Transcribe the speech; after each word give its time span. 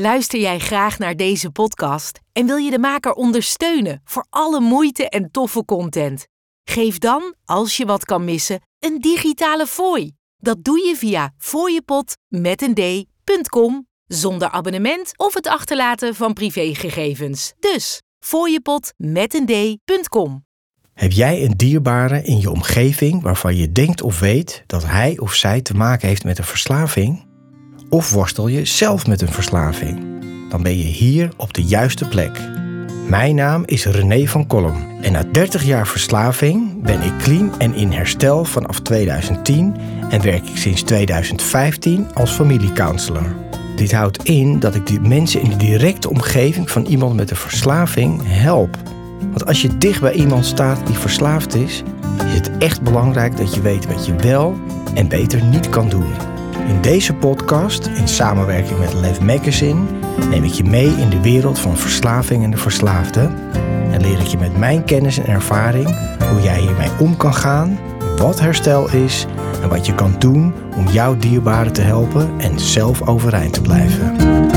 Luister 0.00 0.40
jij 0.40 0.58
graag 0.58 0.98
naar 0.98 1.16
deze 1.16 1.50
podcast 1.50 2.20
en 2.32 2.46
wil 2.46 2.56
je 2.56 2.70
de 2.70 2.78
maker 2.78 3.12
ondersteunen 3.12 4.00
voor 4.04 4.26
alle 4.30 4.60
moeite 4.60 5.08
en 5.08 5.30
toffe 5.30 5.64
content? 5.64 6.26
Geef 6.64 6.98
dan, 6.98 7.34
als 7.44 7.76
je 7.76 7.86
wat 7.86 8.04
kan 8.04 8.24
missen, 8.24 8.60
een 8.78 8.98
digitale 8.98 9.66
fooi. 9.66 10.12
Dat 10.36 10.64
doe 10.64 10.86
je 10.86 10.96
via 10.96 11.32
fooiepot 11.38 12.16
met 12.28 12.62
een 12.62 12.74
d.com 12.74 13.86
zonder 14.06 14.48
abonnement 14.48 15.12
of 15.16 15.34
het 15.34 15.46
achterlaten 15.46 16.14
van 16.14 16.32
privégegevens. 16.32 17.52
Dus 17.58 18.02
fooiepot 18.24 18.92
met 18.96 19.34
een 19.34 19.46
d.com. 19.46 20.44
Heb 20.92 21.12
jij 21.12 21.44
een 21.44 21.56
dierbare 21.56 22.22
in 22.22 22.40
je 22.40 22.50
omgeving 22.50 23.22
waarvan 23.22 23.56
je 23.56 23.72
denkt 23.72 24.02
of 24.02 24.20
weet 24.20 24.62
dat 24.66 24.84
hij 24.86 25.18
of 25.18 25.34
zij 25.34 25.60
te 25.60 25.74
maken 25.74 26.08
heeft 26.08 26.24
met 26.24 26.38
een 26.38 26.44
verslaving? 26.44 27.29
Of 27.92 28.10
worstel 28.10 28.48
je 28.48 28.64
zelf 28.64 29.06
met 29.06 29.20
een 29.20 29.32
verslaving? 29.32 30.00
Dan 30.48 30.62
ben 30.62 30.76
je 30.78 30.84
hier 30.84 31.30
op 31.36 31.54
de 31.54 31.62
juiste 31.62 32.08
plek. 32.08 32.40
Mijn 33.08 33.34
naam 33.34 33.62
is 33.66 33.84
René 33.84 34.26
van 34.26 34.46
Kolm 34.46 35.00
en 35.00 35.12
na 35.12 35.24
30 35.32 35.64
jaar 35.64 35.86
verslaving 35.86 36.82
ben 36.82 37.02
ik 37.02 37.12
clean 37.18 37.58
en 37.58 37.74
in 37.74 37.92
herstel 37.92 38.44
vanaf 38.44 38.80
2010 38.80 39.76
en 40.10 40.22
werk 40.22 40.48
ik 40.48 40.56
sinds 40.56 40.82
2015 40.82 42.14
als 42.14 42.30
familiecounselor. 42.30 43.34
Dit 43.76 43.92
houdt 43.92 44.24
in 44.24 44.58
dat 44.58 44.74
ik 44.74 44.86
de 44.86 45.00
mensen 45.00 45.40
in 45.40 45.50
de 45.50 45.56
directe 45.56 46.10
omgeving 46.10 46.70
van 46.70 46.84
iemand 46.84 47.14
met 47.14 47.30
een 47.30 47.36
verslaving 47.36 48.20
help. 48.24 48.76
Want 49.20 49.46
als 49.46 49.62
je 49.62 49.78
dicht 49.78 50.00
bij 50.00 50.12
iemand 50.12 50.46
staat 50.46 50.86
die 50.86 50.96
verslaafd 50.96 51.54
is, 51.54 51.82
is 52.26 52.34
het 52.34 52.50
echt 52.58 52.82
belangrijk 52.82 53.36
dat 53.36 53.54
je 53.54 53.60
weet 53.60 53.86
wat 53.86 54.06
je 54.06 54.14
wel 54.14 54.58
en 54.94 55.08
beter 55.08 55.44
niet 55.44 55.68
kan 55.68 55.88
doen. 55.88 56.38
In 56.70 56.80
deze 56.80 57.14
podcast, 57.14 57.86
in 57.86 58.08
samenwerking 58.08 58.78
met 58.78 58.92
Lev 58.92 59.20
Magazine, 59.20 59.80
neem 60.28 60.44
ik 60.44 60.52
je 60.52 60.64
mee 60.64 60.88
in 60.88 61.08
de 61.08 61.20
wereld 61.20 61.58
van 61.58 61.76
verslaving 61.76 62.44
en 62.44 62.50
de 62.50 62.56
verslaafde. 62.56 63.20
En 63.92 64.00
leer 64.00 64.20
ik 64.20 64.26
je 64.26 64.38
met 64.38 64.58
mijn 64.58 64.84
kennis 64.84 65.18
en 65.18 65.26
ervaring 65.26 65.86
hoe 66.30 66.42
jij 66.42 66.60
hiermee 66.60 66.90
om 66.98 67.16
kan 67.16 67.34
gaan, 67.34 67.78
wat 68.16 68.40
herstel 68.40 68.90
is 68.90 69.26
en 69.62 69.68
wat 69.68 69.86
je 69.86 69.94
kan 69.94 70.14
doen 70.18 70.54
om 70.76 70.88
jouw 70.88 71.16
dierbaren 71.16 71.72
te 71.72 71.80
helpen 71.82 72.30
en 72.38 72.60
zelf 72.60 73.08
overeind 73.08 73.52
te 73.52 73.62
blijven. 73.62 74.49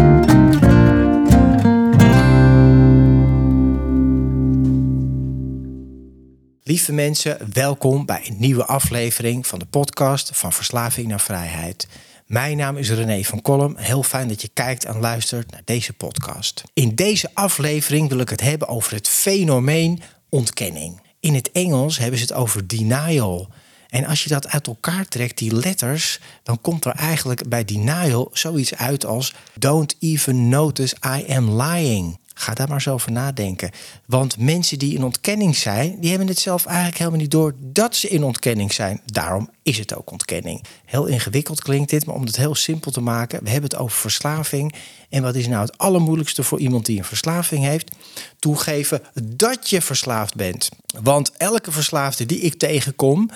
Lieve 6.84 7.02
mensen, 7.02 7.38
welkom 7.53 8.06
bij 8.06 8.22
een 8.28 8.36
nieuwe 8.39 8.66
aflevering 8.66 9.48
van 9.48 9.59
de 9.59 9.66
podcast 9.66 10.30
van 10.34 10.53
Verslaving 10.53 11.08
naar 11.08 11.22
Vrijheid. 11.22 11.88
Mijn 12.26 12.58
naam 12.58 12.78
is 12.78 12.89
René 12.89 13.23
van 13.23 13.42
Kolm. 13.42 13.78
Heel 13.78 14.03
fijn 14.03 14.28
dat 14.28 14.42
je 14.42 14.50
kijkt 14.53 14.86
en 14.86 15.00
luistert 15.00 15.52
naar 15.52 15.61
deze 15.66 15.94
podcast. 15.94 16.64
In 16.73 16.95
deze 16.95 17.30
aflevering 17.34 18.09
wil 18.09 18.20
ik 18.20 18.30
het 18.30 18.42
hebben 18.42 18.67
over 18.67 18.94
het 18.94 19.08
fenomeen 19.08 20.02
ontkenning. 20.30 21.02
In 21.20 21.34
het 21.34 21.52
Engels 21.52 21.98
hebben 21.98 22.20
ze 22.20 22.26
het 22.26 22.34
over 22.34 22.67
denial. 22.67 23.50
En 23.88 24.06
als 24.06 24.23
je 24.23 24.30
dat 24.30 24.48
uit 24.48 24.67
elkaar 24.67 25.08
trekt, 25.08 25.38
die 25.38 25.56
letters, 25.56 26.20
dan 26.44 26.61
komt 26.61 26.86
er 26.86 26.95
eigenlijk 26.95 27.50
bij 27.50 27.66
denial 27.66 28.30
zoiets 28.31 28.76
uit 28.76 29.06
als 29.06 29.34
don't 29.59 29.95
even 30.00 30.50
notice 30.50 30.95
I 31.06 31.34
am 31.34 31.61
lying. 31.61 32.20
Ga 32.34 32.53
daar 32.53 32.67
maar 32.67 32.76
eens 32.76 32.88
over 32.88 33.12
nadenken. 33.12 33.72
Want 34.06 34.38
mensen 34.38 34.80
die 34.80 34.95
in 34.95 35.03
ontkenning 35.03 35.56
zijn, 35.56 36.00
die 36.00 36.09
hebben 36.09 36.28
het 36.28 36.39
zelf 36.39 36.66
eigenlijk 36.66 36.98
helemaal 36.98 37.20
niet 37.20 37.31
door 37.31 37.53
dat 37.59 37.95
ze 37.95 38.08
in 38.08 38.23
ontkenning 38.23 38.73
zijn. 38.73 39.02
Daarom 39.06 39.50
is 39.64 39.78
het 39.78 39.95
ook 39.95 40.12
ontkenning. 40.12 40.64
Heel 40.86 41.06
ingewikkeld 41.06 41.61
klinkt 41.61 41.89
dit, 41.89 42.06
maar 42.06 42.16
om 42.16 42.26
het 42.26 42.36
heel 42.36 42.56
simpel 42.56 42.92
te 42.92 43.02
maken, 43.02 43.44
we 43.44 43.50
hebben 43.50 43.70
het 43.70 43.80
over 43.80 43.98
verslaving. 43.98 44.73
En 45.09 45.22
wat 45.22 45.36
is 45.36 45.48
nou 45.48 45.61
het 45.61 45.78
allermoeilijkste 45.78 46.44
voor 46.44 46.59
iemand 46.59 46.86
die 46.86 46.98
een 46.98 47.04
verslaving 47.04 47.64
heeft? 47.64 47.92
Toegeven 48.39 49.02
dat 49.23 49.70
je 49.70 49.81
verslaafd 49.81 50.36
bent. 50.36 50.70
Want 51.02 51.31
elke 51.38 51.72
verslaafde 51.72 52.26
die 52.26 52.39
ik 52.39 52.56
tegenkom, 52.56 53.30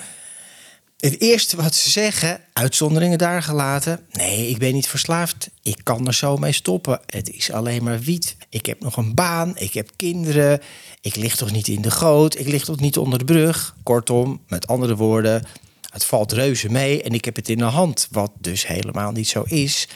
het 0.98 1.20
eerste 1.20 1.56
wat 1.56 1.74
ze 1.74 1.90
zeggen, 1.90 2.40
uitzonderingen 2.52 3.18
daar 3.18 3.42
gelaten. 3.42 4.06
Nee, 4.12 4.48
ik 4.48 4.58
ben 4.58 4.72
niet 4.72 4.88
verslaafd. 4.88 5.50
Ik 5.62 5.80
kan 5.82 6.06
er 6.06 6.14
zo 6.14 6.36
mee 6.36 6.52
stoppen. 6.52 7.00
Het 7.06 7.30
is 7.30 7.52
alleen 7.52 7.84
maar 7.84 8.00
wiet. 8.00 8.36
Ik 8.48 8.66
heb 8.66 8.80
nog 8.80 8.96
een 8.96 9.14
baan. 9.14 9.56
Ik 9.56 9.74
heb 9.74 9.90
kinderen. 9.96 10.60
Ik 11.00 11.16
lig 11.16 11.36
toch 11.36 11.50
niet 11.50 11.68
in 11.68 11.82
de 11.82 11.90
goot. 11.90 12.38
Ik 12.38 12.46
lig 12.46 12.64
toch 12.64 12.80
niet 12.80 12.98
onder 12.98 13.18
de 13.18 13.24
brug. 13.24 13.76
Kortom, 13.82 14.40
met 14.48 14.66
andere 14.66 14.96
woorden, 14.96 15.46
het 15.90 16.04
valt 16.04 16.32
reuze 16.32 16.68
mee 16.68 17.02
en 17.02 17.12
ik 17.12 17.24
heb 17.24 17.36
het 17.36 17.48
in 17.48 17.58
de 17.58 17.64
hand. 17.64 18.08
Wat 18.10 18.32
dus 18.40 18.66
helemaal 18.66 19.12
niet 19.12 19.28
zo 19.28 19.42
is. 19.42 19.88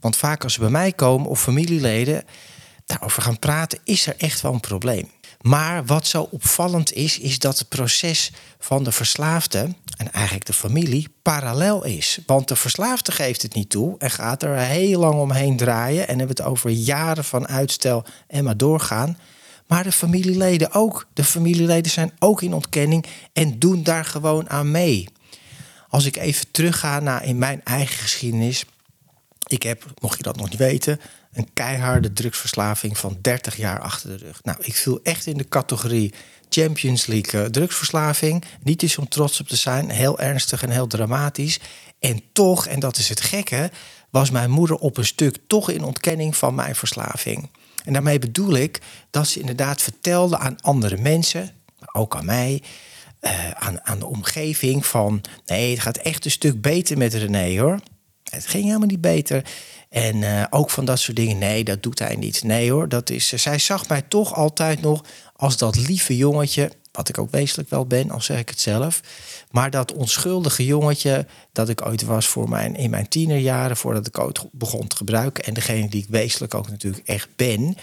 Want 0.00 0.16
vaak 0.16 0.42
als 0.42 0.52
ze 0.52 0.60
bij 0.60 0.70
mij 0.70 0.92
komen 0.92 1.30
of 1.30 1.42
familieleden 1.42 2.24
daarover 2.86 3.22
gaan 3.22 3.38
praten, 3.38 3.78
is 3.84 4.06
er 4.06 4.14
echt 4.16 4.40
wel 4.40 4.52
een 4.52 4.60
probleem. 4.60 5.10
Maar 5.40 5.84
wat 5.84 6.06
zo 6.06 6.28
opvallend 6.30 6.92
is, 6.92 7.18
is 7.18 7.38
dat 7.38 7.58
het 7.58 7.68
proces 7.68 8.32
van 8.58 8.84
de 8.84 8.92
verslaafde 8.92 9.74
en 10.00 10.12
eigenlijk 10.12 10.46
de 10.46 10.52
familie 10.52 11.08
parallel 11.22 11.84
is. 11.84 12.18
Want 12.26 12.48
de 12.48 12.56
verslaafde 12.56 13.12
geeft 13.12 13.42
het 13.42 13.54
niet 13.54 13.70
toe 13.70 13.94
en 13.98 14.10
gaat 14.10 14.42
er 14.42 14.56
heel 14.56 15.00
lang 15.00 15.20
omheen 15.20 15.56
draaien 15.56 16.08
en 16.08 16.18
hebben 16.18 16.36
het 16.36 16.46
over 16.46 16.70
jaren 16.70 17.24
van 17.24 17.48
uitstel 17.48 18.04
en 18.26 18.44
maar 18.44 18.56
doorgaan. 18.56 19.18
Maar 19.66 19.84
de 19.84 19.92
familieleden 19.92 20.72
ook. 20.72 21.06
De 21.12 21.24
familieleden 21.24 21.92
zijn 21.92 22.12
ook 22.18 22.42
in 22.42 22.54
ontkenning 22.54 23.06
en 23.32 23.58
doen 23.58 23.82
daar 23.82 24.04
gewoon 24.04 24.50
aan 24.50 24.70
mee. 24.70 25.08
Als 25.88 26.04
ik 26.04 26.16
even 26.16 26.50
terugga 26.50 27.00
naar 27.00 27.24
in 27.24 27.38
mijn 27.38 27.60
eigen 27.64 27.98
geschiedenis. 27.98 28.64
Ik 29.50 29.62
heb, 29.62 29.84
mocht 30.00 30.16
je 30.16 30.22
dat 30.22 30.36
nog 30.36 30.50
niet 30.50 30.58
weten, 30.58 31.00
een 31.32 31.48
keiharde 31.52 32.12
drugsverslaving 32.12 32.98
van 32.98 33.18
30 33.20 33.56
jaar 33.56 33.80
achter 33.80 34.08
de 34.08 34.24
rug. 34.24 34.40
Nou, 34.42 34.58
ik 34.60 34.74
viel 34.74 35.00
echt 35.02 35.26
in 35.26 35.36
de 35.36 35.48
categorie 35.48 36.12
Champions 36.48 37.06
League 37.06 37.42
eh, 37.42 37.48
drugsverslaving. 37.48 38.44
Niet 38.62 38.82
eens 38.82 38.98
om 38.98 39.08
trots 39.08 39.40
op 39.40 39.48
te 39.48 39.56
zijn, 39.56 39.90
heel 39.90 40.18
ernstig 40.18 40.62
en 40.62 40.70
heel 40.70 40.86
dramatisch. 40.86 41.60
En 41.98 42.22
toch, 42.32 42.66
en 42.66 42.80
dat 42.80 42.96
is 42.96 43.08
het 43.08 43.20
gekke, 43.20 43.70
was 44.10 44.30
mijn 44.30 44.50
moeder 44.50 44.76
op 44.76 44.96
een 44.96 45.06
stuk 45.06 45.38
toch 45.46 45.70
in 45.70 45.84
ontkenning 45.84 46.36
van 46.36 46.54
mijn 46.54 46.76
verslaving. 46.76 47.48
En 47.84 47.92
daarmee 47.92 48.18
bedoel 48.18 48.54
ik 48.54 48.80
dat 49.10 49.28
ze 49.28 49.40
inderdaad 49.40 49.82
vertelde 49.82 50.38
aan 50.38 50.60
andere 50.60 50.96
mensen, 50.96 51.50
ook 51.92 52.16
aan 52.16 52.24
mij, 52.24 52.62
uh, 53.20 53.50
aan, 53.50 53.80
aan 53.84 53.98
de 53.98 54.06
omgeving 54.06 54.86
van 54.86 55.20
nee, 55.46 55.70
het 55.70 55.80
gaat 55.80 55.96
echt 55.96 56.24
een 56.24 56.30
stuk 56.30 56.60
beter 56.60 56.98
met 56.98 57.14
René 57.14 57.60
hoor. 57.60 57.80
Het 58.30 58.46
ging 58.46 58.64
helemaal 58.64 58.86
niet 58.86 59.00
beter. 59.00 59.44
En 59.88 60.16
uh, 60.16 60.44
ook 60.50 60.70
van 60.70 60.84
dat 60.84 60.98
soort 60.98 61.16
dingen. 61.16 61.38
Nee, 61.38 61.64
dat 61.64 61.82
doet 61.82 61.98
hij 61.98 62.16
niet. 62.16 62.42
Nee 62.42 62.70
hoor, 62.70 62.88
dat 62.88 63.10
is. 63.10 63.32
Uh, 63.32 63.38
zij 63.38 63.58
zag 63.58 63.88
mij 63.88 64.02
toch 64.02 64.34
altijd 64.34 64.80
nog 64.80 65.04
als 65.36 65.56
dat 65.56 65.76
lieve 65.76 66.16
jongetje. 66.16 66.72
Wat 66.92 67.08
ik 67.08 67.18
ook 67.18 67.30
wezenlijk 67.30 67.70
wel 67.70 67.86
ben, 67.86 68.10
al 68.10 68.20
zeg 68.20 68.38
ik 68.38 68.48
het 68.48 68.60
zelf. 68.60 69.00
Maar 69.50 69.70
dat 69.70 69.92
onschuldige 69.92 70.64
jongetje 70.64 71.26
dat 71.52 71.68
ik 71.68 71.86
ooit 71.86 72.02
was 72.02 72.26
voor 72.26 72.48
mijn, 72.48 72.76
in 72.76 72.90
mijn 72.90 73.08
tienerjaren, 73.08 73.76
voordat 73.76 74.06
ik 74.06 74.18
ooit 74.18 74.44
begon 74.52 74.86
te 74.86 74.96
gebruiken. 74.96 75.44
En 75.44 75.54
degene 75.54 75.88
die 75.88 76.02
ik 76.02 76.08
wezenlijk 76.08 76.54
ook 76.54 76.68
natuurlijk 76.68 77.08
echt 77.08 77.28
ben. 77.36 77.76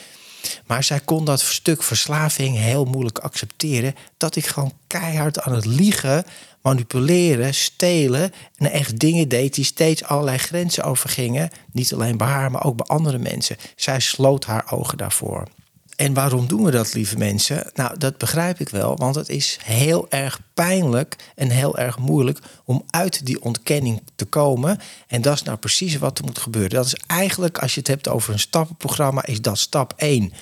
Maar 0.66 0.84
zij 0.84 1.00
kon 1.00 1.25
dat 1.25 1.40
stuk 1.40 1.84
verslaving 1.84 2.58
heel 2.58 2.86
moeilijk 2.86 3.20
accepteren. 3.20 3.96
Dat 4.18 4.36
ik 4.36 4.46
gewoon 4.46 4.74
keihard 4.88 5.42
aan 5.42 5.53
het 5.53 5.66
liegen 5.66 6.25
manipuleren, 6.62 7.53
stelen 7.53 8.31
en 8.56 8.72
echt 8.72 9.00
dingen 9.00 9.28
deed 9.28 9.53
die 9.53 9.66
steeds 9.66 10.03
allerlei 10.03 10.38
grenzen 10.38 10.84
overgingen. 10.84 11.50
Niet 11.72 11.94
alleen 11.94 12.18
bij 12.18 12.28
haar, 12.28 12.52
maar 12.52 12.64
ook 12.64 12.75
bij 12.75 12.86
andere 12.86 13.18
mensen. 13.18 13.58
Zij 13.75 14.00
sloot 14.00 14.46
haar 14.46 14.72
ogen 14.72 14.98
daarvoor. 14.98 15.48
En 15.97 16.13
waarom 16.13 16.47
doen 16.47 16.63
we 16.63 16.72
dat, 16.72 16.94
lieve 16.94 17.18
mensen? 17.18 17.72
Nou, 17.74 17.97
dat 17.97 18.18
begrijp 18.18 18.59
ik 18.59 18.69
wel, 18.69 18.97
want 18.97 19.16
het 19.16 19.30
is 19.30 19.59
heel 19.63 20.06
erg 20.09 20.40
pijnlijk 20.53 21.16
en 21.35 21.50
heel 21.50 21.78
erg 21.78 21.97
moeilijk 21.97 22.40
om 22.66 22.84
uit 22.90 23.25
die 23.25 23.41
ontkenning 23.41 24.02
te 24.16 24.25
komen. 24.25 24.80
En 25.07 25.22
dat 25.22 25.34
is 25.34 25.44
nou 25.44 25.57
precies 25.57 25.97
wat 25.97 26.18
er 26.18 26.25
moet 26.25 26.40
gebeuren. 26.40 26.69
Dat 26.69 26.86
is 26.86 26.96
eigenlijk, 27.07 27.57
als 27.57 27.74
je 27.74 27.80
het 27.80 27.90
hebt 27.90 28.07
over 28.07 28.34
een 28.34 28.40
stappenprogramma, 28.40 29.25
is 29.25 29.42
dat 29.42 29.57
stap 29.57 29.94
1. 29.95 30.33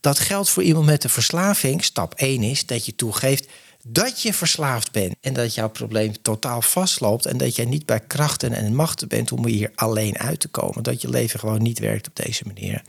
Dat 0.00 0.18
geldt 0.18 0.50
voor 0.50 0.62
iemand 0.62 0.86
met 0.86 1.04
een 1.04 1.10
verslaving. 1.10 1.84
Stap 1.84 2.14
1 2.14 2.42
is 2.42 2.66
dat 2.66 2.86
je 2.86 2.94
toegeeft 2.94 3.48
dat 3.82 4.22
je 4.22 4.32
verslaafd 4.32 4.92
bent 4.92 5.14
en 5.20 5.32
dat 5.32 5.54
jouw 5.54 5.70
probleem 5.70 6.22
totaal 6.22 6.62
vastloopt 6.62 7.26
en 7.26 7.36
dat 7.36 7.56
jij 7.56 7.64
niet 7.64 7.86
bij 7.86 8.00
krachten 8.00 8.52
en 8.52 8.74
machten 8.74 9.08
bent 9.08 9.32
om 9.32 9.46
hier 9.46 9.70
alleen 9.74 10.18
uit 10.18 10.40
te 10.40 10.48
komen. 10.48 10.82
Dat 10.82 11.00
je 11.00 11.08
leven 11.08 11.40
gewoon 11.40 11.62
niet 11.62 11.78
werkt 11.78 12.06
op 12.06 12.16
deze 12.16 12.42
manier. 12.46 12.82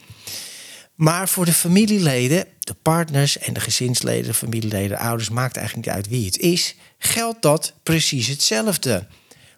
Maar 0.95 1.29
voor 1.29 1.45
de 1.45 1.53
familieleden, 1.53 2.45
de 2.59 2.75
partners 2.81 3.37
en 3.37 3.53
de 3.53 3.59
gezinsleden, 3.59 4.25
de 4.25 4.33
familieleden, 4.33 4.89
de 4.89 4.97
ouders, 4.97 5.29
maakt 5.29 5.57
eigenlijk 5.57 5.87
niet 5.87 5.95
uit 5.95 6.07
wie 6.07 6.25
het 6.25 6.37
is, 6.37 6.75
geldt 6.97 7.41
dat 7.41 7.73
precies 7.83 8.27
hetzelfde. 8.27 9.07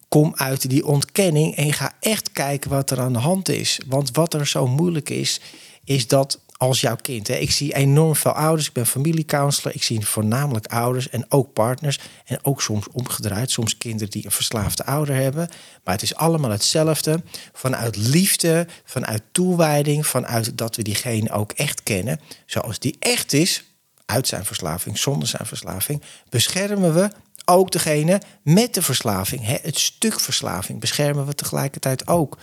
Kom 0.07 0.33
uit 0.35 0.69
die 0.69 0.85
ontkenning 0.85 1.55
en 1.55 1.73
ga 1.73 1.93
echt 1.99 2.31
kijken 2.31 2.69
wat 2.69 2.91
er 2.91 2.99
aan 2.99 3.13
de 3.13 3.19
hand 3.19 3.49
is. 3.49 3.79
Want 3.87 4.11
wat 4.11 4.33
er 4.33 4.47
zo 4.47 4.67
moeilijk 4.67 5.09
is, 5.09 5.41
is 5.83 6.07
dat 6.07 6.39
als 6.57 6.81
jouw 6.81 6.95
kind. 6.95 7.27
Hè. 7.27 7.35
Ik 7.35 7.51
zie 7.51 7.75
enorm 7.75 8.15
veel 8.15 8.31
ouders. 8.31 8.67
Ik 8.67 8.73
ben 8.73 8.85
familiecounselor. 8.85 9.75
Ik 9.75 9.83
zie 9.83 10.07
voornamelijk 10.07 10.67
ouders 10.67 11.09
en 11.09 11.25
ook 11.29 11.53
partners. 11.53 11.99
En 12.25 12.39
ook 12.41 12.61
soms 12.61 12.87
omgedraaid. 12.91 13.51
Soms 13.51 13.77
kinderen 13.77 14.09
die 14.09 14.25
een 14.25 14.31
verslaafde 14.31 14.85
ouder 14.85 15.15
hebben. 15.15 15.49
Maar 15.83 15.93
het 15.93 16.03
is 16.03 16.15
allemaal 16.15 16.51
hetzelfde. 16.51 17.21
Vanuit 17.53 17.95
liefde, 17.95 18.67
vanuit 18.83 19.23
toewijding, 19.31 20.07
vanuit 20.07 20.57
dat 20.57 20.75
we 20.75 20.81
diegene 20.81 21.31
ook 21.31 21.51
echt 21.51 21.83
kennen. 21.83 22.19
Zoals 22.45 22.79
die 22.79 22.95
echt 22.99 23.33
is, 23.33 23.63
uit 24.05 24.27
zijn 24.27 24.45
verslaving, 24.45 24.97
zonder 24.97 25.27
zijn 25.27 25.45
verslaving, 25.45 26.01
beschermen 26.29 26.93
we 26.93 27.09
ook 27.45 27.71
degene 27.71 28.21
met 28.43 28.73
de 28.73 28.81
verslaving. 28.81 29.41
Het 29.45 29.79
stuk 29.79 30.19
verslaving 30.19 30.79
beschermen 30.79 31.25
we 31.25 31.35
tegelijkertijd 31.35 32.07
ook. 32.07 32.37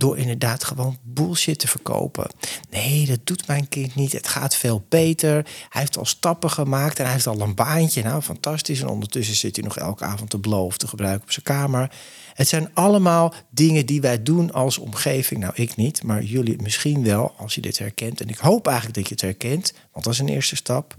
Door 0.00 0.18
inderdaad 0.18 0.64
gewoon 0.64 0.98
bullshit 1.02 1.58
te 1.58 1.68
verkopen. 1.68 2.30
Nee, 2.70 3.06
dat 3.06 3.18
doet 3.24 3.46
mijn 3.46 3.68
kind 3.68 3.94
niet. 3.94 4.12
Het 4.12 4.28
gaat 4.28 4.56
veel 4.56 4.84
beter. 4.88 5.34
Hij 5.68 5.80
heeft 5.80 5.98
al 5.98 6.04
stappen 6.04 6.50
gemaakt 6.50 6.98
en 6.98 7.04
hij 7.04 7.12
heeft 7.12 7.26
al 7.26 7.40
een 7.40 7.54
baantje. 7.54 8.02
Nou, 8.02 8.22
fantastisch. 8.22 8.80
En 8.80 8.88
ondertussen 8.88 9.36
zit 9.36 9.56
hij 9.56 9.64
nog 9.64 9.78
elke 9.78 10.04
avond 10.04 10.30
te 10.30 10.38
blow 10.38 10.72
te 10.72 10.88
gebruiken 10.88 11.22
op 11.22 11.30
zijn 11.30 11.44
kamer. 11.44 11.90
Het 12.34 12.48
zijn 12.48 12.70
allemaal 12.74 13.34
dingen 13.50 13.86
die 13.86 14.00
wij 14.00 14.22
doen 14.22 14.52
als 14.52 14.78
omgeving. 14.78 15.40
Nou, 15.40 15.52
ik 15.56 15.76
niet, 15.76 16.02
maar 16.02 16.22
jullie 16.22 16.62
misschien 16.62 17.04
wel 17.04 17.34
als 17.36 17.54
je 17.54 17.60
dit 17.60 17.78
herkent. 17.78 18.20
En 18.20 18.28
ik 18.28 18.38
hoop 18.38 18.66
eigenlijk 18.66 18.96
dat 18.96 19.08
je 19.08 19.14
het 19.14 19.22
herkent, 19.22 19.72
want 19.92 20.04
dat 20.04 20.14
is 20.14 20.20
een 20.20 20.28
eerste 20.28 20.56
stap. 20.56 20.94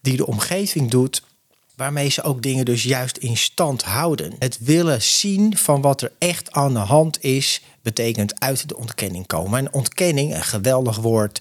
Die 0.00 0.16
de 0.16 0.26
omgeving 0.26 0.90
doet 0.90 1.22
waarmee 1.78 2.08
ze 2.08 2.22
ook 2.22 2.42
dingen 2.42 2.64
dus 2.64 2.82
juist 2.82 3.16
in 3.16 3.36
stand 3.36 3.82
houden. 3.82 4.34
Het 4.38 4.58
willen 4.60 5.02
zien 5.02 5.56
van 5.56 5.80
wat 5.80 6.02
er 6.02 6.12
echt 6.18 6.52
aan 6.52 6.72
de 6.72 6.78
hand 6.78 7.22
is, 7.24 7.62
betekent 7.94 8.40
uit 8.40 8.68
de 8.68 8.76
ontkenning 8.76 9.26
komen. 9.26 9.58
En 9.58 9.72
ontkenning, 9.72 10.34
een 10.34 10.42
geweldig 10.42 10.96
woord. 10.96 11.40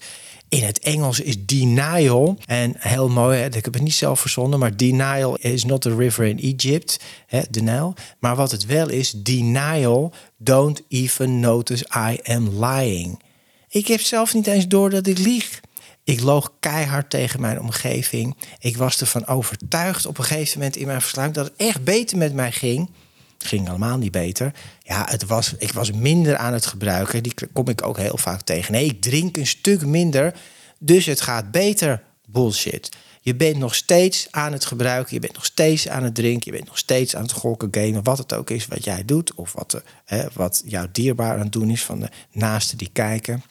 In 0.50 0.64
het 0.64 0.80
Engels 0.80 1.20
is 1.20 1.46
denial. 1.46 2.38
En 2.46 2.74
heel 2.78 3.10
mooi, 3.10 3.40
hè, 3.40 3.46
ik 3.46 3.66
heb 3.66 3.74
het 3.74 3.84
niet 3.84 3.94
zelf 3.94 4.20
verzonnen, 4.20 4.60
maar 4.60 4.78
denial 4.78 5.36
is 5.36 5.66
not 5.66 5.86
a 5.86 5.96
river 5.96 6.26
in 6.26 6.40
Egypt. 6.40 7.00
Hè, 7.28 7.42
denial. 7.50 7.94
Maar 8.20 8.36
wat 8.36 8.52
het 8.52 8.66
wel 8.66 8.90
is, 8.90 9.12
denial, 9.12 10.14
don't 10.38 10.82
even 10.88 11.40
notice 11.40 11.86
I 12.12 12.20
am 12.24 12.66
lying. 12.66 13.24
Ik 13.70 13.88
heb 13.88 14.02
zelf 14.02 14.34
niet 14.34 14.48
eens 14.48 14.68
door 14.68 14.90
dat 14.90 15.08
ik 15.08 15.18
lieg. 15.18 15.60
Ik 16.04 16.22
loog 16.22 16.52
keihard 16.60 17.10
tegen 17.10 17.42
mijn 17.42 17.60
omgeving. 17.60 18.36
Ik 18.60 18.78
was 18.78 19.00
ervan 19.00 19.28
overtuigd 19.28 20.06
op 20.06 20.18
een 20.18 20.24
gegeven 20.24 20.58
moment 20.58 20.76
in 20.76 20.88
mijn 20.88 21.02
verslaving 21.02 21.36
dat 21.36 21.46
het 21.46 21.56
echt 21.58 21.84
beter 21.84 22.18
met 22.18 22.34
mij 22.34 22.52
ging. 22.52 22.90
Ging 23.38 23.70
allemaal 23.70 23.98
niet 23.98 24.12
beter. 24.12 24.54
Ja, 24.80 25.06
het 25.10 25.26
was, 25.26 25.54
ik 25.58 25.72
was 25.72 25.92
minder 25.92 26.38
aan 26.38 26.54
het 26.54 26.66
gebruiken. 26.66 27.24
Die 27.24 27.34
kom 27.54 27.70
ik 27.70 27.86
ook 27.86 27.98
heel 27.98 28.18
vaak 28.18 28.42
tegen. 28.42 28.72
Nee, 28.72 28.86
ik 28.86 29.02
drink 29.02 29.38
een 29.38 29.48
stuk 29.48 29.86
minder. 29.86 30.34
Dus 30.80 31.06
het 31.06 31.22
gaat 31.22 31.52
beter. 31.52 32.04
Bullshit. 32.28 32.90
Je 33.22 33.36
bent 33.36 33.58
nog 33.58 33.76
steeds 33.76 34.28
aan 34.32 34.52
het 34.52 34.66
gebruiken. 34.66 35.14
Je 35.14 35.20
bent 35.20 35.34
nog 35.34 35.46
steeds 35.46 35.88
aan 35.88 36.04
het 36.04 36.16
drinken. 36.16 36.52
Je 36.52 36.58
bent 36.58 36.70
nog 36.70 36.78
steeds 36.78 37.16
aan 37.16 37.22
het 37.22 37.32
gokken, 37.32 37.68
gamen. 37.72 38.04
Wat 38.04 38.18
het 38.18 38.34
ook 38.34 38.50
is 38.50 38.68
wat 38.68 38.84
jij 38.84 39.06
doet. 39.06 39.34
Of 39.34 39.54
wat, 39.54 39.74
eh, 39.74 39.82
hè, 40.06 40.28
wat 40.34 40.62
jouw 40.66 40.88
dierbaar 40.92 41.34
aan 41.34 41.40
het 41.40 41.52
doen 41.52 41.70
is 41.70 41.84
van 41.84 42.00
de 42.00 42.10
naasten 42.32 42.78
die 42.78 42.90
kijken. 42.94 43.44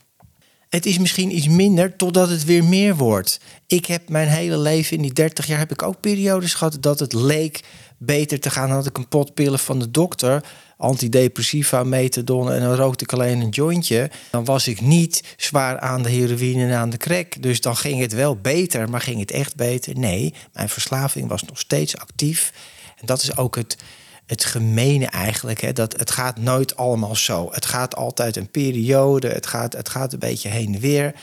Het 0.68 0.86
is 0.86 0.98
misschien 0.98 1.36
iets 1.36 1.48
minder 1.48 1.96
totdat 1.96 2.28
het 2.28 2.44
weer 2.44 2.64
meer 2.64 2.96
wordt. 2.96 3.40
Ik 3.66 3.86
heb 3.86 4.08
mijn 4.08 4.28
hele 4.28 4.58
leven 4.58 4.96
in 4.96 5.02
die 5.02 5.12
30 5.12 5.46
jaar 5.46 5.58
heb 5.58 5.70
ik 5.70 5.82
ook 5.82 6.00
periodes 6.00 6.54
gehad 6.54 6.76
dat 6.80 6.98
het 6.98 7.12
leek 7.12 7.60
beter 7.98 8.40
te 8.40 8.50
gaan. 8.50 8.70
Had 8.70 8.86
ik 8.86 8.96
een 8.96 9.08
pot 9.08 9.34
pillen 9.34 9.58
van 9.58 9.78
de 9.78 9.90
dokter, 9.90 10.44
antidepressiva, 10.76 11.84
methadone 11.84 12.54
en 12.54 12.60
dan 12.60 12.74
rookte 12.74 13.04
ik 13.04 13.12
alleen 13.12 13.40
een 13.40 13.48
jointje. 13.48 14.10
Dan 14.30 14.44
was 14.44 14.68
ik 14.68 14.80
niet 14.80 15.34
zwaar 15.36 15.78
aan 15.78 16.02
de 16.02 16.10
heroïne 16.10 16.66
en 16.66 16.76
aan 16.76 16.90
de 16.90 16.96
crack. 16.96 17.42
Dus 17.42 17.60
dan 17.60 17.76
ging 17.76 18.00
het 18.00 18.12
wel 18.12 18.36
beter, 18.36 18.90
maar 18.90 19.00
ging 19.00 19.20
het 19.20 19.30
echt 19.30 19.56
beter? 19.56 19.98
Nee, 19.98 20.34
mijn 20.52 20.68
verslaving 20.68 21.28
was 21.28 21.42
nog 21.42 21.58
steeds 21.58 21.96
actief. 21.96 22.52
En 22.96 23.06
dat 23.06 23.22
is 23.22 23.36
ook 23.36 23.56
het, 23.56 23.76
het 24.26 24.44
gemene 24.44 25.06
eigenlijk. 25.06 25.60
Hè, 25.60 25.72
dat 25.72 25.92
het 25.92 26.10
gaat 26.10 26.38
nooit 26.38 26.76
allemaal 26.76 27.16
zo. 27.16 27.48
Het 27.52 27.66
gaat 27.66 27.96
altijd 27.96 28.36
een 28.36 28.50
periode. 28.50 29.28
Het 29.28 29.46
gaat, 29.46 29.72
het 29.72 29.88
gaat 29.88 30.12
een 30.12 30.18
beetje 30.18 30.48
heen 30.48 30.74
en 30.74 30.80
weer. 30.80 31.14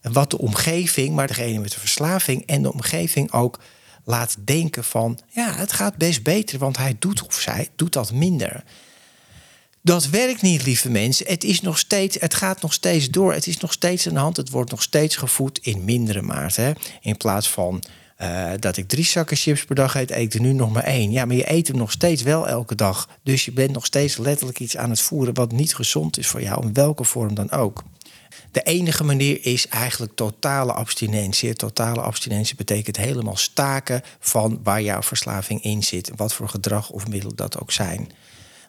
En 0.00 0.12
wat 0.12 0.30
de 0.30 0.38
omgeving, 0.38 1.14
maar 1.14 1.26
degene 1.26 1.58
met 1.58 1.72
de 1.72 1.80
verslaving 1.80 2.46
en 2.46 2.62
de 2.62 2.72
omgeving 2.72 3.32
ook 3.32 3.58
laat 4.04 4.36
denken 4.44 4.84
van... 4.84 5.18
ja, 5.28 5.54
het 5.54 5.72
gaat 5.72 5.96
best 5.96 6.22
beter, 6.22 6.58
want 6.58 6.76
hij 6.76 6.96
doet 6.98 7.26
of 7.26 7.34
zij 7.34 7.68
doet 7.76 7.92
dat 7.92 8.12
minder. 8.12 8.64
Dat 9.84 10.08
werkt 10.08 10.42
niet, 10.42 10.64
lieve 10.64 10.90
mensen. 10.90 11.26
Het, 11.26 11.44
is 11.44 11.60
nog 11.60 11.78
steeds, 11.78 12.16
het 12.20 12.34
gaat 12.34 12.62
nog 12.62 12.72
steeds 12.72 13.10
door. 13.10 13.32
Het 13.32 13.46
is 13.46 13.58
nog 13.58 13.72
steeds 13.72 14.08
aan 14.08 14.14
de 14.14 14.20
hand. 14.20 14.36
Het 14.36 14.50
wordt 14.50 14.70
nog 14.70 14.82
steeds 14.82 15.16
gevoed 15.16 15.58
in 15.58 15.84
mindere 15.84 16.22
mate. 16.22 16.76
In 17.00 17.16
plaats 17.16 17.50
van 17.50 17.82
uh, 18.22 18.50
dat 18.58 18.76
ik 18.76 18.88
drie 18.88 19.04
zakken 19.04 19.36
chips 19.36 19.64
per 19.64 19.74
dag 19.74 19.94
eet, 19.94 20.10
eet 20.10 20.34
er 20.34 20.40
nu 20.40 20.52
nog 20.52 20.72
maar 20.72 20.84
één. 20.84 21.10
Ja, 21.10 21.24
maar 21.24 21.36
je 21.36 21.52
eet 21.52 21.68
hem 21.68 21.76
nog 21.76 21.90
steeds 21.90 22.22
wel 22.22 22.48
elke 22.48 22.74
dag. 22.74 23.08
Dus 23.22 23.44
je 23.44 23.52
bent 23.52 23.72
nog 23.72 23.86
steeds 23.86 24.16
letterlijk 24.16 24.60
iets 24.60 24.76
aan 24.76 24.90
het 24.90 25.00
voeren 25.00 25.34
wat 25.34 25.52
niet 25.52 25.74
gezond 25.74 26.18
is 26.18 26.26
voor 26.26 26.42
jou, 26.42 26.66
in 26.66 26.72
welke 26.72 27.04
vorm 27.04 27.34
dan 27.34 27.50
ook. 27.50 27.82
De 28.50 28.62
enige 28.62 29.04
manier 29.04 29.46
is 29.46 29.68
eigenlijk 29.68 30.14
totale 30.14 30.72
abstinentie. 30.72 31.54
Totale 31.54 32.00
abstinentie 32.00 32.56
betekent 32.56 32.96
helemaal 32.96 33.36
staken 33.36 34.02
van 34.18 34.60
waar 34.62 34.82
jouw 34.82 35.02
verslaving 35.02 35.62
in 35.62 35.82
zit. 35.82 36.10
Wat 36.16 36.34
voor 36.34 36.48
gedrag 36.48 36.90
of 36.90 37.08
middel 37.08 37.34
dat 37.34 37.60
ook 37.60 37.72
zijn. 37.72 38.12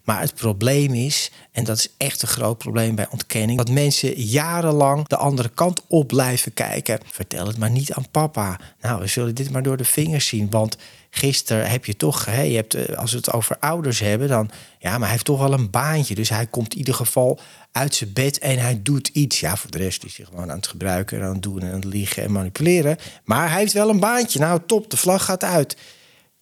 Maar 0.03 0.21
het 0.21 0.35
probleem 0.35 0.93
is, 0.93 1.31
en 1.51 1.63
dat 1.63 1.77
is 1.77 1.89
echt 1.97 2.21
een 2.21 2.27
groot 2.27 2.57
probleem 2.57 2.95
bij 2.95 3.07
ontkenning, 3.09 3.57
dat 3.57 3.69
mensen 3.69 4.21
jarenlang 4.21 5.07
de 5.07 5.17
andere 5.17 5.49
kant 5.49 5.81
op 5.87 6.07
blijven 6.07 6.53
kijken. 6.53 6.99
Vertel 7.11 7.47
het 7.47 7.57
maar 7.57 7.69
niet 7.69 7.93
aan 7.93 8.11
papa. 8.11 8.59
Nou, 8.81 8.99
we 8.99 9.07
zullen 9.07 9.35
dit 9.35 9.51
maar 9.51 9.63
door 9.63 9.77
de 9.77 9.85
vingers 9.85 10.27
zien, 10.27 10.49
want 10.49 10.77
gisteren 11.09 11.69
heb 11.69 11.85
je 11.85 11.95
toch, 11.95 12.25
hè, 12.25 12.41
je 12.41 12.55
hebt, 12.55 12.73
eh, 12.73 12.97
als 12.97 13.11
we 13.11 13.17
het 13.17 13.31
over 13.31 13.57
ouders 13.59 13.99
hebben, 13.99 14.27
dan 14.27 14.49
ja, 14.79 14.91
maar 14.91 14.99
hij 14.99 15.11
heeft 15.11 15.25
toch 15.25 15.39
wel 15.39 15.53
een 15.53 15.69
baantje. 15.69 16.15
Dus 16.15 16.29
hij 16.29 16.47
komt 16.47 16.71
in 16.71 16.77
ieder 16.77 16.93
geval 16.93 17.39
uit 17.71 17.95
zijn 17.95 18.13
bed 18.13 18.39
en 18.39 18.59
hij 18.59 18.79
doet 18.81 19.07
iets. 19.07 19.39
Ja, 19.39 19.57
voor 19.57 19.71
de 19.71 19.77
rest 19.77 20.03
is 20.03 20.17
hij 20.17 20.25
gewoon 20.25 20.49
aan 20.51 20.57
het 20.57 20.67
gebruiken, 20.67 21.23
aan 21.23 21.33
het 21.33 21.43
doen 21.43 21.61
en 21.61 21.67
aan 21.67 21.73
het 21.73 21.83
liegen 21.83 22.23
en 22.23 22.31
manipuleren. 22.31 22.97
Maar 23.23 23.49
hij 23.49 23.59
heeft 23.59 23.73
wel 23.73 23.89
een 23.89 23.99
baantje. 23.99 24.39
Nou, 24.39 24.61
top, 24.65 24.89
de 24.89 24.97
vlag 24.97 25.25
gaat 25.25 25.43
uit. 25.43 25.77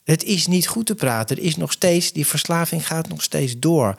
Het 0.04 0.24
is 0.24 0.48
niet 0.48 0.68
goed 0.68 0.86
te 0.86 0.96
praten. 0.96 1.38
Er 1.38 1.44
is 1.44 1.56
nog 1.56 1.72
steeds, 1.72 2.12
die 2.12 2.28
verslaving 2.28 2.88
gaat 2.88 3.08
nog 3.08 3.24
steeds 3.24 3.60
door. 3.60 3.96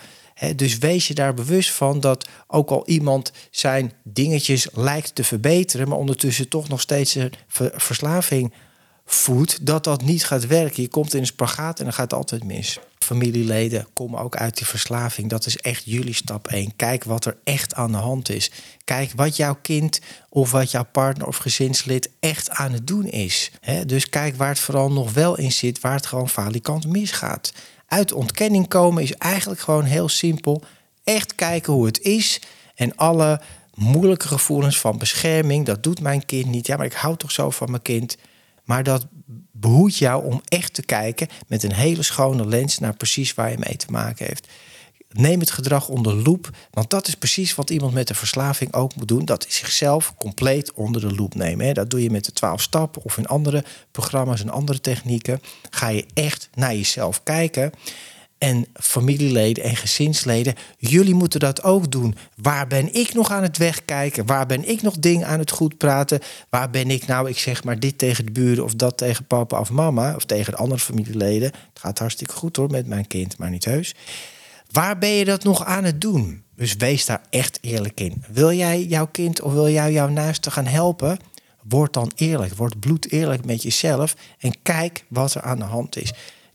dus 0.56 0.78
wees 0.78 1.08
je 1.08 1.14
daar 1.14 1.34
bewust 1.34 1.70
van 1.70 2.00
dat 2.00 2.28
ook 2.46 2.70
al 2.70 2.86
iemand 2.86 3.32
zijn 3.50 3.92
dingetjes 4.04 4.68
lijkt 4.72 5.14
te 5.14 5.24
verbeteren, 5.24 5.88
maar 5.88 5.98
ondertussen 5.98 6.48
toch 6.48 6.68
nog 6.68 6.80
steeds 6.80 7.14
een 7.14 7.32
verslaving 7.74 8.52
voedt, 9.04 9.66
dat 9.66 9.84
dat 9.84 10.02
niet 10.02 10.24
gaat 10.24 10.46
werken. 10.46 10.82
Je 10.82 10.88
komt 10.88 11.14
in 11.14 11.20
een 11.20 11.26
spagaat 11.26 11.78
en 11.78 11.84
dan 11.84 11.92
gaat 11.92 12.10
het 12.10 12.18
altijd 12.18 12.44
mis. 12.44 12.78
Familieleden 13.02 13.86
komen 13.92 14.20
ook 14.20 14.36
uit 14.36 14.56
die 14.56 14.66
verslaving. 14.66 15.30
Dat 15.30 15.46
is 15.46 15.56
echt 15.56 15.82
jullie 15.84 16.14
stap 16.14 16.48
1. 16.48 16.76
Kijk 16.76 17.04
wat 17.04 17.24
er 17.24 17.36
echt 17.44 17.74
aan 17.74 17.92
de 17.92 17.98
hand 17.98 18.28
is. 18.28 18.50
Kijk 18.84 19.12
wat 19.16 19.36
jouw 19.36 19.56
kind 19.62 20.00
of 20.28 20.50
wat 20.50 20.70
jouw 20.70 20.86
partner 20.92 21.26
of 21.26 21.36
gezinslid 21.36 22.10
echt 22.20 22.50
aan 22.50 22.72
het 22.72 22.86
doen 22.86 23.06
is. 23.06 23.50
dus 23.86 24.08
kijk 24.08 24.36
waar 24.36 24.48
het 24.48 24.58
vooral 24.58 24.92
nog 24.92 25.12
wel 25.12 25.38
in 25.38 25.52
zit, 25.52 25.80
waar 25.80 25.94
het 25.94 26.06
gewoon 26.06 26.28
falikant 26.28 26.86
misgaat. 26.86 27.52
Uit 27.86 28.12
ontkenning 28.12 28.68
komen 28.68 29.02
is 29.02 29.14
eigenlijk 29.14 29.60
gewoon 29.60 29.84
heel 29.84 30.08
simpel. 30.08 30.62
Echt 31.04 31.34
kijken 31.34 31.72
hoe 31.72 31.86
het 31.86 32.00
is 32.00 32.40
en 32.74 32.96
alle 32.96 33.40
moeilijke 33.74 34.28
gevoelens 34.28 34.80
van 34.80 34.98
bescherming, 34.98 35.66
dat 35.66 35.82
doet 35.82 36.00
mijn 36.00 36.26
kind 36.26 36.46
niet. 36.46 36.66
Ja, 36.66 36.76
maar 36.76 36.86
ik 36.86 36.92
hou 36.92 37.16
toch 37.16 37.30
zo 37.30 37.50
van 37.50 37.70
mijn 37.70 37.82
kind 37.82 38.16
maar 38.72 38.82
dat 38.82 39.06
behoedt 39.52 39.96
jou 39.96 40.24
om 40.24 40.40
echt 40.48 40.74
te 40.74 40.82
kijken 40.82 41.28
met 41.46 41.62
een 41.62 41.72
hele 41.72 42.02
schone 42.02 42.46
lens 42.46 42.78
naar 42.78 42.96
precies 42.96 43.34
waar 43.34 43.50
je 43.50 43.58
mee 43.58 43.76
te 43.76 43.86
maken 43.90 44.26
heeft. 44.26 44.48
Neem 45.08 45.40
het 45.40 45.50
gedrag 45.50 45.88
onder 45.88 46.14
loep, 46.14 46.50
want 46.70 46.90
dat 46.90 47.08
is 47.08 47.14
precies 47.14 47.54
wat 47.54 47.70
iemand 47.70 47.92
met 47.92 48.08
een 48.08 48.14
verslaving 48.14 48.74
ook 48.74 48.94
moet 48.94 49.08
doen. 49.08 49.24
Dat 49.24 49.46
is 49.46 49.56
zichzelf 49.56 50.14
compleet 50.14 50.72
onder 50.72 51.00
de 51.00 51.14
loep 51.14 51.34
nemen. 51.34 51.74
Dat 51.74 51.90
doe 51.90 52.02
je 52.02 52.10
met 52.10 52.24
de 52.24 52.32
twaalf 52.32 52.62
stappen 52.62 53.02
of 53.02 53.18
in 53.18 53.26
andere 53.26 53.64
programma's 53.90 54.40
en 54.40 54.50
andere 54.50 54.80
technieken. 54.80 55.40
Ga 55.70 55.88
je 55.88 56.06
echt 56.14 56.48
naar 56.54 56.74
jezelf 56.74 57.22
kijken 57.22 57.72
en 58.42 58.66
familieleden 58.74 59.64
en 59.64 59.76
gezinsleden, 59.76 60.54
jullie 60.78 61.14
moeten 61.14 61.40
dat 61.40 61.62
ook 61.62 61.90
doen. 61.90 62.14
Waar 62.36 62.66
ben 62.66 62.94
ik 62.94 63.14
nog 63.14 63.30
aan 63.30 63.42
het 63.42 63.58
wegkijken? 63.58 64.26
Waar 64.26 64.46
ben 64.46 64.68
ik 64.68 64.82
nog 64.82 64.98
dingen 64.98 65.26
aan 65.26 65.38
het 65.38 65.50
goed 65.50 65.78
praten? 65.78 66.20
Waar 66.50 66.70
ben 66.70 66.90
ik 66.90 67.06
nou, 67.06 67.28
ik 67.28 67.38
zeg 67.38 67.64
maar 67.64 67.78
dit 67.78 67.98
tegen 67.98 68.24
de 68.24 68.30
buren 68.30 68.64
of 68.64 68.74
dat 68.74 68.96
tegen 68.96 69.26
papa 69.26 69.60
of 69.60 69.70
mama 69.70 70.14
of 70.14 70.24
tegen 70.24 70.52
de 70.52 70.58
andere 70.58 70.80
familieleden? 70.80 71.48
Het 71.48 71.78
gaat 71.80 71.98
hartstikke 71.98 72.34
goed 72.34 72.56
hoor 72.56 72.70
met 72.70 72.86
mijn 72.86 73.06
kind, 73.06 73.38
maar 73.38 73.50
niet 73.50 73.64
heus. 73.64 73.94
Waar 74.70 74.98
ben 74.98 75.10
je 75.10 75.24
dat 75.24 75.44
nog 75.44 75.64
aan 75.64 75.84
het 75.84 76.00
doen? 76.00 76.42
Dus 76.56 76.76
wees 76.76 77.06
daar 77.06 77.22
echt 77.30 77.58
eerlijk 77.60 78.00
in. 78.00 78.24
Wil 78.32 78.52
jij 78.52 78.84
jouw 78.84 79.06
kind 79.06 79.40
of 79.40 79.52
wil 79.52 79.68
jij 79.68 79.92
jouw 79.92 80.08
naaste 80.08 80.50
gaan 80.50 80.66
helpen? 80.66 81.18
Word 81.68 81.92
dan 81.92 82.12
eerlijk. 82.14 82.54
Word 82.54 82.80
bloed 82.80 83.10
eerlijk 83.10 83.44
met 83.44 83.62
jezelf 83.62 84.14
en 84.38 84.62
kijk 84.62 85.04
wat 85.08 85.34
er 85.34 85.42
aan 85.42 85.58
de 85.58 85.64
hand 85.64 85.96
is. 85.96 86.12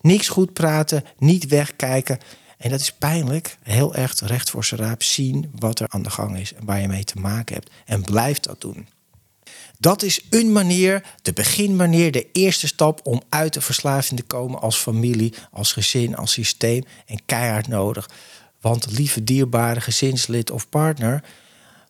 Niks 0.07 0.27
goed 0.27 0.53
praten, 0.53 1.03
niet 1.17 1.47
wegkijken. 1.47 2.19
En 2.57 2.69
dat 2.69 2.79
is 2.79 2.91
pijnlijk. 2.91 3.57
Heel 3.63 3.95
erg 3.95 4.19
recht 4.19 4.49
voor 4.49 4.65
zijn 4.65 4.81
raap 4.81 5.03
zien 5.03 5.51
wat 5.59 5.79
er 5.79 5.87
aan 5.89 6.01
de 6.01 6.09
gang 6.09 6.37
is 6.37 6.53
en 6.53 6.65
waar 6.65 6.81
je 6.81 6.87
mee 6.87 7.03
te 7.03 7.19
maken 7.19 7.55
hebt. 7.55 7.69
En 7.85 8.01
blijf 8.01 8.39
dat 8.39 8.61
doen. 8.61 8.87
Dat 9.79 10.03
is 10.03 10.25
een 10.29 10.51
manier, 10.51 11.03
de 11.21 11.33
beginmanier, 11.33 12.11
de 12.11 12.27
eerste 12.31 12.67
stap 12.67 12.99
om 13.03 13.21
uit 13.29 13.53
de 13.53 13.61
verslaving 13.61 14.19
te 14.19 14.25
komen 14.25 14.61
als 14.61 14.77
familie, 14.77 15.33
als 15.51 15.73
gezin, 15.73 16.15
als 16.15 16.31
systeem 16.31 16.83
en 17.05 17.19
keihard 17.25 17.67
nodig. 17.67 18.09
Want 18.61 18.91
lieve 18.91 19.23
dierbare 19.23 19.81
gezinslid 19.81 20.51
of 20.51 20.69
partner 20.69 21.23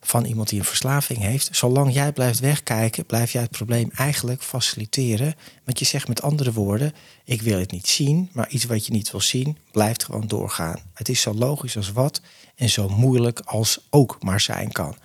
van 0.07 0.25
iemand 0.25 0.49
die 0.49 0.59
een 0.59 0.65
verslaving 0.65 1.19
heeft, 1.19 1.49
zolang 1.51 1.93
jij 1.93 2.11
blijft 2.11 2.39
wegkijken, 2.39 3.05
blijf 3.05 3.31
jij 3.31 3.41
het 3.41 3.51
probleem 3.51 3.91
eigenlijk 3.95 4.43
faciliteren. 4.43 5.35
Want 5.63 5.79
je 5.79 5.85
zegt 5.85 6.07
met 6.07 6.21
andere 6.21 6.53
woorden: 6.53 6.93
ik 7.23 7.41
wil 7.41 7.59
het 7.59 7.71
niet 7.71 7.87
zien, 7.87 8.29
maar 8.33 8.49
iets 8.49 8.65
wat 8.65 8.85
je 8.85 8.91
niet 8.91 9.11
wil 9.11 9.21
zien, 9.21 9.57
blijft 9.71 10.03
gewoon 10.03 10.27
doorgaan. 10.27 10.79
Het 10.93 11.09
is 11.09 11.21
zo 11.21 11.33
logisch 11.33 11.77
als 11.77 11.91
wat 11.91 12.21
en 12.55 12.69
zo 12.69 12.89
moeilijk 12.89 13.39
als 13.45 13.79
ook 13.89 14.17
maar 14.23 14.41
zijn 14.41 14.71
kan. 14.71 14.95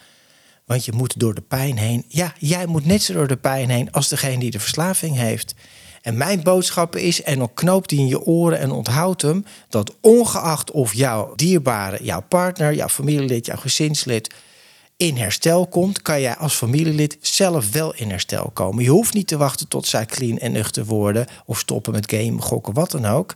Want 0.64 0.84
je 0.84 0.92
moet 0.92 1.20
door 1.20 1.34
de 1.34 1.40
pijn 1.40 1.78
heen. 1.78 2.04
Ja, 2.08 2.34
jij 2.38 2.66
moet 2.66 2.86
net 2.86 3.02
zo 3.02 3.12
door 3.12 3.28
de 3.28 3.36
pijn 3.36 3.70
heen 3.70 3.92
als 3.92 4.08
degene 4.08 4.38
die 4.38 4.50
de 4.50 4.60
verslaving 4.60 5.16
heeft. 5.16 5.54
En 6.02 6.16
mijn 6.16 6.42
boodschap 6.42 6.96
is, 6.96 7.22
en 7.22 7.38
dan 7.38 7.54
knoopt 7.54 7.88
die 7.88 7.98
in 7.98 8.06
je 8.06 8.20
oren 8.20 8.58
en 8.58 8.70
onthoud 8.70 9.22
hem, 9.22 9.44
dat 9.68 9.94
ongeacht 10.00 10.70
of 10.70 10.94
jouw 10.94 11.34
dierbare, 11.34 12.04
jouw 12.04 12.22
partner, 12.28 12.74
jouw 12.74 12.88
familielid, 12.88 13.46
jouw 13.46 13.56
gezinslid 13.56 14.34
in 15.02 15.16
herstel 15.16 15.66
komt, 15.66 16.02
kan 16.02 16.20
jij 16.20 16.36
als 16.36 16.54
familielid 16.54 17.18
zelf 17.20 17.72
wel 17.72 17.94
in 17.94 18.10
herstel 18.10 18.50
komen. 18.52 18.84
Je 18.84 18.90
hoeft 18.90 19.14
niet 19.14 19.26
te 19.26 19.36
wachten 19.36 19.68
tot 19.68 19.86
zij 19.86 20.06
clean 20.06 20.38
en 20.38 20.52
nuchter 20.52 20.84
worden 20.84 21.26
of 21.46 21.58
stoppen 21.58 21.92
met 21.92 22.10
game, 22.10 22.40
gokken, 22.40 22.74
wat 22.74 22.90
dan 22.90 23.06
ook. 23.06 23.34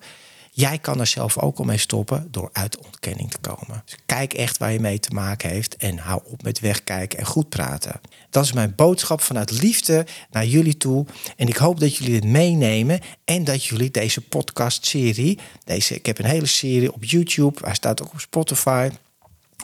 Jij 0.51 0.79
kan 0.79 1.01
er 1.01 1.07
zelf 1.07 1.39
ook 1.39 1.59
al 1.59 1.65
mee 1.65 1.79
stoppen 1.79 2.29
door 2.31 2.51
uit 2.53 2.79
ontkenning 2.85 3.31
te 3.31 3.39
komen. 3.39 3.83
Dus 3.85 3.97
kijk 4.07 4.35
echt 4.35 4.59
waar 4.59 4.73
je 4.73 4.81
mee 4.81 4.99
te 4.99 5.15
maken 5.15 5.51
heeft 5.51 5.77
en 5.77 5.99
hou 5.99 6.21
op 6.25 6.43
met 6.43 6.61
wegkijken 6.61 7.19
en 7.19 7.27
goed 7.27 7.49
praten. 7.49 8.01
Dat 8.31 8.45
is 8.45 8.53
mijn 8.53 8.75
boodschap 8.77 9.21
vanuit 9.21 9.51
liefde 9.51 10.07
naar 10.31 10.47
jullie 10.47 10.77
toe. 10.77 11.07
En 11.37 11.49
ik 11.49 11.57
hoop 11.57 11.81
dat 11.81 11.97
jullie 11.97 12.21
dit 12.21 12.31
meenemen 12.31 13.01
en 13.25 13.45
dat 13.45 13.65
jullie 13.65 13.91
deze 13.91 14.21
podcast-serie, 14.21 15.39
deze, 15.65 15.95
ik 15.95 16.07
heb 16.07 16.19
een 16.19 16.25
hele 16.25 16.47
serie 16.47 16.93
op 16.93 17.05
YouTube, 17.05 17.61
hij 17.65 17.75
staat 17.75 18.03
ook 18.03 18.13
op 18.13 18.21
Spotify. 18.21 18.89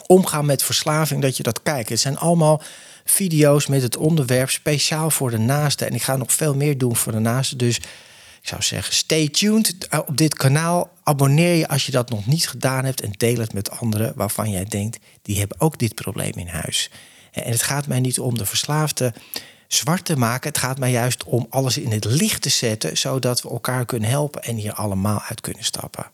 Omgaan 0.07 0.47
met 0.47 0.63
verslaving, 0.63 1.23
dat 1.23 1.37
je 1.37 1.43
dat 1.43 1.63
kijkt. 1.63 1.89
Het 1.89 2.01
zijn 2.01 2.19
allemaal 2.19 2.63
video's 3.05 3.67
met 3.67 3.83
het 3.83 3.97
onderwerp 3.97 4.51
speciaal 4.51 5.11
voor 5.11 5.31
de 5.31 5.39
naaste. 5.39 5.85
En 5.85 5.95
ik 5.95 6.03
ga 6.03 6.17
nog 6.17 6.33
veel 6.33 6.55
meer 6.55 6.79
doen 6.79 6.97
voor 6.97 7.13
de 7.13 7.19
naaste. 7.19 7.57
Dus 7.57 7.77
ik 8.43 8.49
zou 8.49 8.63
zeggen, 8.63 8.95
stay 8.95 9.29
tuned 9.29 9.89
op 10.07 10.17
dit 10.17 10.35
kanaal. 10.35 10.91
Abonneer 11.03 11.55
je 11.55 11.69
als 11.69 11.87
je 11.87 11.93
dat 11.93 12.11
nog 12.11 12.27
niet 12.27 12.49
gedaan 12.49 12.85
hebt 12.85 13.01
en 13.01 13.13
deel 13.17 13.39
het 13.39 13.53
met 13.53 13.71
anderen 13.71 14.13
waarvan 14.17 14.51
jij 14.51 14.65
denkt, 14.65 14.99
die 15.23 15.39
hebben 15.39 15.61
ook 15.61 15.79
dit 15.79 15.95
probleem 15.95 16.33
in 16.35 16.49
huis. 16.49 16.91
En 17.33 17.51
het 17.51 17.63
gaat 17.63 17.87
mij 17.87 18.01
niet 18.01 18.19
om 18.19 18.39
de 18.39 18.47
verslaafde 18.47 19.15
zwart 19.67 20.05
te 20.05 20.17
maken. 20.17 20.49
Het 20.49 20.59
gaat 20.59 20.79
mij 20.79 20.91
juist 20.91 21.25
om 21.25 21.47
alles 21.51 21.79
in 21.79 21.93
het 21.93 22.05
licht 22.05 22.43
te 22.43 22.49
zetten, 22.49 22.97
zodat 22.97 23.43
we 23.43 23.49
elkaar 23.49 23.85
kunnen 23.85 24.09
helpen 24.09 24.43
en 24.43 24.57
hier 24.57 24.73
allemaal 24.73 25.23
uit 25.29 25.41
kunnen 25.41 25.65
stappen. 25.65 26.11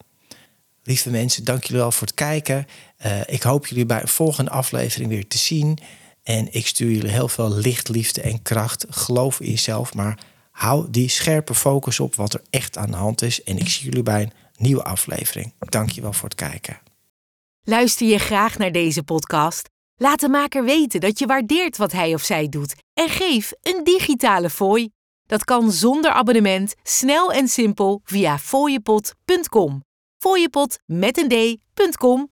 Lieve 0.89 1.11
mensen, 1.11 1.45
dank 1.45 1.65
jullie 1.65 1.83
wel 1.83 1.93
voor 1.93 2.07
het 2.07 2.17
kijken. 2.17 2.67
Uh, 3.07 3.21
ik 3.27 3.43
hoop 3.43 3.67
jullie 3.67 3.87
bij 3.87 4.01
een 4.01 4.09
volgende 4.09 4.51
aflevering 4.51 5.11
weer 5.11 5.29
te 5.29 5.39
zien. 5.39 5.79
En 6.23 6.53
ik 6.53 6.67
stuur 6.67 6.91
jullie 6.91 7.11
heel 7.11 7.29
veel 7.29 7.51
licht, 7.51 7.89
liefde 7.89 8.21
en 8.21 8.43
kracht. 8.43 8.87
Geloof 8.89 9.41
in 9.41 9.51
jezelf, 9.51 9.95
maar 9.95 10.19
hou 10.51 10.91
die 10.91 11.09
scherpe 11.09 11.55
focus 11.55 12.01
op 12.01 12.15
wat 12.15 12.35
er 12.35 12.43
echt 12.51 12.77
aan 12.77 12.91
de 12.91 12.97
hand 12.97 13.23
is. 13.23 13.43
En 13.43 13.59
ik 13.59 13.69
zie 13.69 13.85
jullie 13.85 14.03
bij 14.03 14.23
een 14.23 14.33
nieuwe 14.57 14.85
aflevering. 14.85 15.53
Dank 15.59 15.91
je 15.91 16.01
wel 16.01 16.13
voor 16.13 16.29
het 16.29 16.39
kijken. 16.39 16.79
Luister 17.63 18.07
je 18.07 18.19
graag 18.19 18.59
naar 18.59 18.73
deze 18.73 19.03
podcast? 19.03 19.69
Laat 19.97 20.21
de 20.21 20.29
maker 20.29 20.65
weten 20.65 21.01
dat 21.01 21.19
je 21.19 21.27
waardeert 21.27 21.77
wat 21.77 21.93
hij 21.93 22.15
of 22.15 22.23
zij 22.23 22.49
doet 22.49 22.75
en 22.95 23.09
geef 23.09 23.53
een 23.63 23.85
digitale 23.85 24.51
fooi. 24.51 24.89
Dat 25.27 25.45
kan 25.45 25.73
zonder 25.73 26.11
abonnement, 26.11 26.75
snel 26.83 27.33
en 27.33 27.49
simpel 27.49 28.01
via 28.05 28.39
fooiepot.com. 28.39 29.87
Fooiepot 30.19 30.79
met 30.87 31.19
een 31.19 31.29
d.com 31.29 32.31